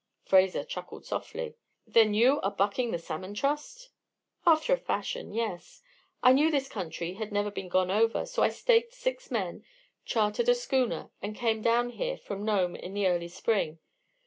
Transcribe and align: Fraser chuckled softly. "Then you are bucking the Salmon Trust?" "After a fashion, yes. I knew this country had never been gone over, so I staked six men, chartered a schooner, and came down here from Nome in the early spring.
Fraser 0.25 0.63
chuckled 0.63 1.05
softly. 1.05 1.57
"Then 1.85 2.15
you 2.15 2.39
are 2.41 2.49
bucking 2.49 2.89
the 2.89 2.97
Salmon 2.97 3.35
Trust?" 3.35 3.91
"After 4.47 4.73
a 4.73 4.77
fashion, 4.77 5.31
yes. 5.31 5.83
I 6.23 6.33
knew 6.33 6.49
this 6.49 6.67
country 6.67 7.13
had 7.13 7.31
never 7.31 7.51
been 7.51 7.69
gone 7.69 7.91
over, 7.91 8.25
so 8.25 8.41
I 8.41 8.49
staked 8.49 8.93
six 8.93 9.29
men, 9.29 9.63
chartered 10.03 10.49
a 10.49 10.55
schooner, 10.55 11.11
and 11.21 11.35
came 11.35 11.61
down 11.61 11.91
here 11.91 12.17
from 12.17 12.43
Nome 12.43 12.75
in 12.75 12.95
the 12.95 13.05
early 13.05 13.27
spring. 13.27 13.77